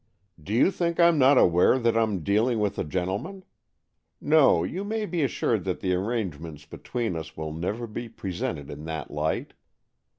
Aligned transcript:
Do 0.41 0.51
you 0.55 0.71
think 0.71 0.97
Fm 0.97 1.17
not 1.19 1.37
aware 1.37 1.77
that 1.77 1.93
Fm 1.93 2.23
dealing 2.23 2.57
with 2.57 2.79
a 2.79 2.83
gentleman? 2.83 3.45
No, 4.19 4.63
you 4.63 4.83
may 4.83 5.05
be 5.05 5.21
assured 5.21 5.63
that 5.65 5.79
the 5.79 5.93
arrangement 5.93 6.67
between 6.71 7.15
us 7.15 7.37
will 7.37 7.53
never 7.53 7.85
be 7.85 8.07
represented 8.07 8.71
in 8.71 8.85
that 8.85 9.11
light. 9.11 9.53